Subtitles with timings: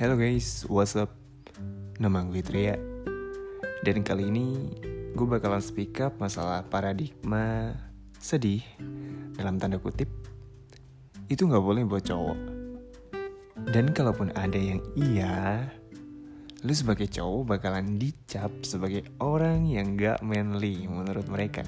[0.00, 1.12] Hello guys, what's up?
[2.00, 2.72] Nama gue Tria
[3.84, 4.72] Dan kali ini
[5.12, 7.76] gue bakalan speak up masalah paradigma
[8.16, 8.64] sedih
[9.36, 10.08] Dalam tanda kutip
[11.28, 12.38] Itu gak boleh buat cowok
[13.76, 15.68] Dan kalaupun ada yang iya
[16.64, 21.60] Lu sebagai cowok bakalan dicap sebagai orang yang gak manly menurut mereka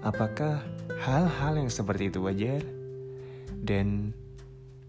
[0.00, 0.64] Apakah
[1.04, 2.64] hal-hal yang seperti itu wajar?
[3.60, 4.16] Dan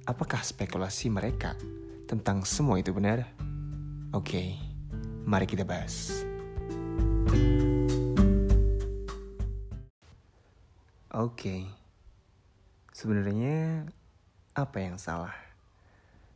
[0.08, 1.60] apakah spekulasi mereka
[2.06, 3.26] tentang semua itu benar?
[4.14, 4.54] Oke,
[5.26, 6.14] mari kita bahas.
[11.10, 11.66] Oke,
[12.94, 13.90] sebenarnya
[14.54, 15.34] apa yang salah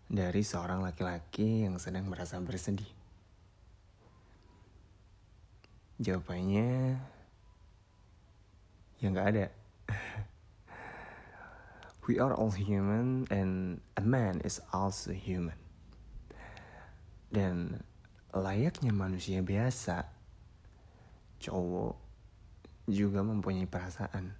[0.09, 2.89] dari seorang laki-laki yang sedang merasa bersedih?
[6.01, 6.97] Jawabannya
[8.97, 9.45] ya nggak ada.
[12.09, 15.53] We are all human and a man is also human.
[17.29, 17.85] Dan
[18.33, 20.09] layaknya manusia biasa,
[21.37, 22.01] cowok
[22.89, 24.33] juga mempunyai perasaan.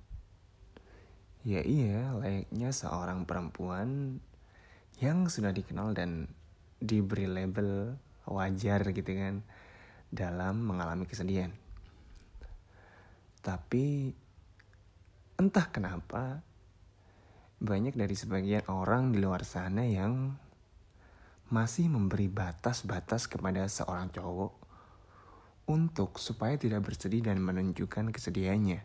[1.45, 4.17] Ya iya, layaknya seorang perempuan
[4.97, 6.25] yang sudah dikenal dan
[6.81, 9.45] diberi label wajar gitu kan
[10.09, 11.53] dalam mengalami kesedihan.
[13.45, 14.09] Tapi
[15.37, 16.48] entah kenapa
[17.59, 20.31] banyak dari sebagian orang di luar sana yang
[21.51, 24.53] masih memberi batas-batas kepada seorang cowok
[25.67, 28.79] untuk supaya tidak bersedih dan menunjukkan kesedihannya.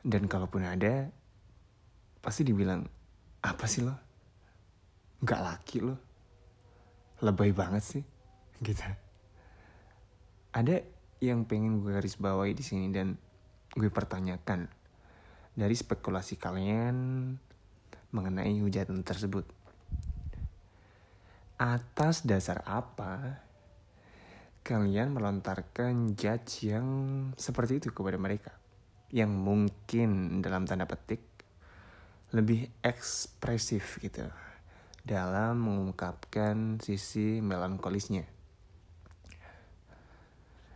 [0.00, 1.12] Dan kalaupun ada,
[2.18, 2.82] pasti dibilang,
[3.46, 3.94] apa sih lo?
[5.22, 5.96] Gak laki lo?
[7.20, 8.04] Lebay banget sih,
[8.66, 8.84] gitu.
[10.50, 10.82] Ada
[11.22, 13.14] yang pengen gue garis bawahi di sini dan
[13.76, 14.79] gue pertanyakan
[15.60, 17.36] dari spekulasi kalian
[18.16, 19.44] mengenai hujatan tersebut.
[21.60, 23.44] Atas dasar apa
[24.64, 26.88] kalian melontarkan judge yang
[27.36, 28.56] seperti itu kepada mereka?
[29.12, 31.20] Yang mungkin dalam tanda petik
[32.32, 34.24] lebih ekspresif gitu
[35.04, 38.24] dalam mengungkapkan sisi melankolisnya.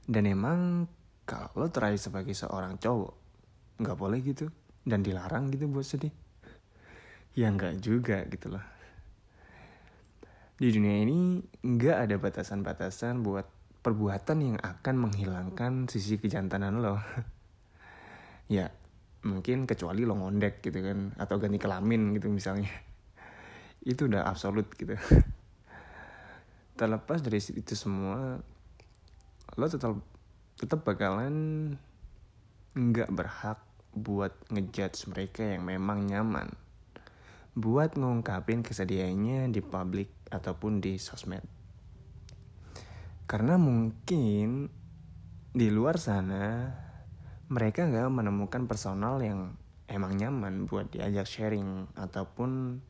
[0.05, 0.85] Dan emang
[1.25, 3.15] kalau terakhir sebagai seorang cowok,
[3.81, 4.53] nggak boleh gitu
[4.85, 6.13] dan dilarang gitu buat sedih.
[7.35, 8.75] Ya nggak juga gitu loh
[10.55, 13.47] di dunia ini nggak ada batasan-batasan buat
[13.83, 16.97] perbuatan yang akan menghilangkan sisi kejantanan lo.
[18.45, 18.69] Ya
[19.25, 22.69] mungkin kecuali lo ngondek gitu kan atau ganti kelamin gitu misalnya.
[23.91, 25.01] Itu udah absolut gitu.
[26.79, 28.37] Terlepas dari itu semua
[29.57, 29.97] lo tetap
[30.61, 31.73] tetap bakalan
[32.77, 33.64] nggak berhak
[33.95, 36.51] buat ngejudge mereka yang memang nyaman.
[37.55, 41.47] Buat ngungkapin kesedihannya di publik ataupun di sosmed.
[43.31, 44.67] Karena mungkin
[45.55, 46.67] di luar sana
[47.47, 49.55] mereka nggak menemukan personal yang
[49.87, 52.83] emang nyaman buat diajak sharing ataupun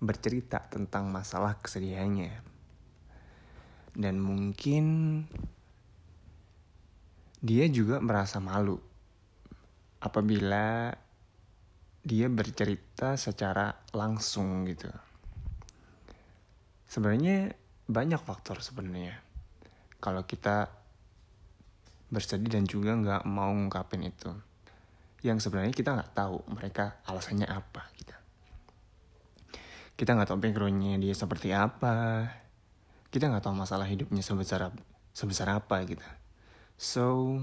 [0.00, 2.40] bercerita tentang masalah kesedihannya.
[3.94, 4.84] Dan mungkin
[7.44, 8.93] dia juga merasa malu
[10.04, 10.92] apabila
[12.04, 14.92] dia bercerita secara langsung gitu.
[16.84, 17.56] Sebenarnya
[17.88, 19.16] banyak faktor sebenarnya.
[20.04, 20.68] Kalau kita
[22.12, 24.28] bersedih dan juga nggak mau ngungkapin itu.
[25.24, 28.12] Yang sebenarnya kita nggak tahu mereka alasannya apa gitu.
[29.96, 32.28] Kita nggak tahu backgroundnya dia seperti apa.
[33.08, 34.68] Kita nggak tahu masalah hidupnya sebesar
[35.16, 36.04] sebesar apa gitu.
[36.76, 37.40] So,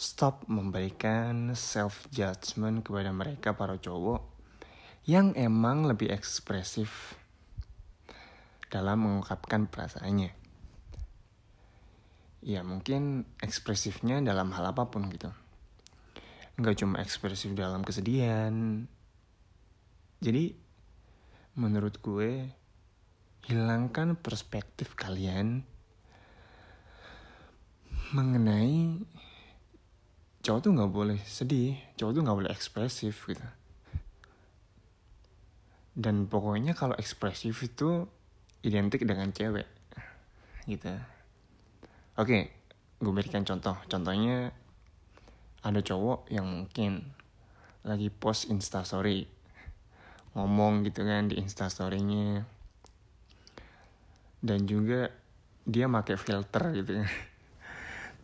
[0.00, 4.24] stop memberikan self judgment kepada mereka para cowok
[5.04, 7.20] yang emang lebih ekspresif
[8.72, 10.32] dalam mengungkapkan perasaannya.
[12.40, 15.28] Ya mungkin ekspresifnya dalam hal apa pun gitu.
[16.56, 18.88] Nggak cuma ekspresif dalam kesedihan.
[20.24, 20.56] Jadi
[21.60, 22.48] menurut gue
[23.52, 25.68] hilangkan perspektif kalian
[28.16, 29.04] mengenai
[30.40, 33.46] cowok tuh nggak boleh sedih cowok tuh nggak boleh ekspresif gitu.
[35.92, 38.08] Dan pokoknya kalau ekspresif itu
[38.64, 39.68] identik dengan cewek
[40.64, 40.92] gitu.
[42.16, 42.52] Oke
[43.00, 43.76] gue berikan contoh.
[43.88, 44.52] Contohnya
[45.60, 47.04] ada cowok yang mungkin
[47.84, 49.24] lagi post instastory
[50.36, 52.44] ngomong gitu kan di instastorynya
[54.40, 55.10] dan juga
[55.68, 56.92] dia pakai filter gitu.
[57.00, 57.08] kan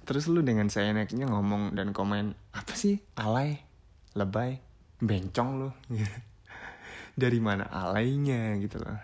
[0.06, 3.02] Terus lu dengan saya naiknya ngomong dan komen, apa sih?
[3.18, 3.58] Alay,
[4.14, 4.62] lebay,
[5.02, 5.70] bencong lu.
[7.16, 9.00] dari mana alainya gitu loh.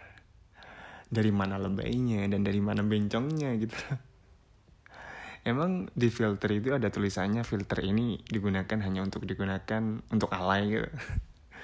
[1.12, 3.76] Dari mana lebaynya dan dari mana bencongnya gitu
[5.50, 9.82] emang di filter itu ada tulisannya filter ini digunakan hanya untuk digunakan
[10.12, 10.88] untuk alay gitu.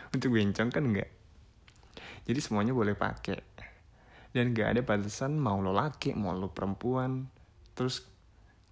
[0.08, 1.12] Untuk bencong kan enggak?
[2.25, 3.44] Jadi semuanya boleh pakai.
[4.32, 7.29] Dan gak ada batasan mau lo laki mau lo perempuan.
[7.76, 8.08] Terus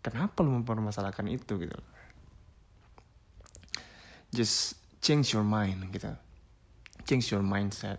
[0.06, 1.78] kenapa lo mempermasalahkan itu gitu?
[4.30, 6.14] Just change your mind gitu.
[7.06, 7.98] Change your mindset.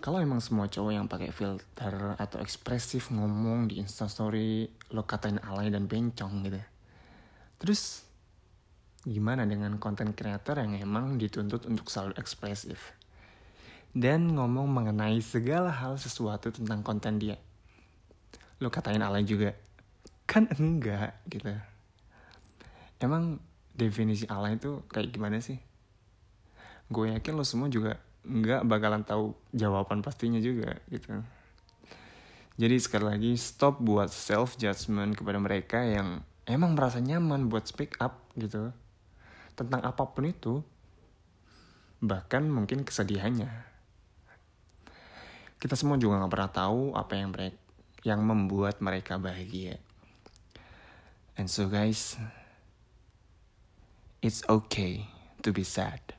[0.00, 4.64] Kalau emang semua cowok yang pakai filter atau ekspresif ngomong di instastory
[4.96, 6.60] lo katain alay dan bencong gitu
[7.60, 8.08] terus
[9.04, 12.96] gimana dengan konten kreator yang emang dituntut untuk selalu ekspresif?
[13.92, 17.36] Dan ngomong mengenai segala hal sesuatu tentang konten dia.
[18.64, 19.52] Lo katain alay juga
[20.30, 21.50] kan enggak gitu.
[23.02, 23.42] Emang
[23.74, 25.58] definisi alay itu kayak gimana sih?
[26.86, 31.18] Gue yakin lo semua juga nggak bakalan tahu jawaban pastinya juga gitu.
[32.62, 37.98] Jadi sekali lagi stop buat self judgment kepada mereka yang emang merasa nyaman buat speak
[37.98, 38.70] up gitu.
[39.58, 40.62] Tentang apa pun itu
[41.98, 43.50] bahkan mungkin kesedihannya.
[45.58, 47.58] Kita semua juga nggak pernah tahu apa yang mereka
[48.00, 49.76] yang membuat mereka bahagia
[51.40, 52.20] and so guys
[54.20, 55.08] it's okay
[55.40, 56.12] to be sad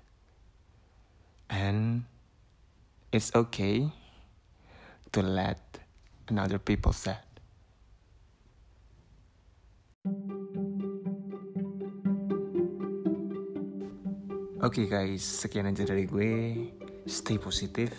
[1.48, 2.10] and
[3.12, 3.92] it's okay
[5.12, 5.60] to let
[6.30, 7.20] another people sad.
[14.62, 16.72] Oke okay guys, sekian aja dari gue.
[17.04, 17.92] Stay positive.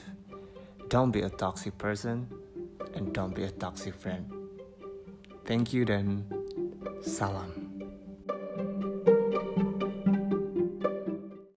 [0.89, 2.27] Don't be a toxic person.
[2.97, 4.27] And don't be a toxic friend.
[5.45, 6.25] Thank you dan
[7.03, 7.62] salam.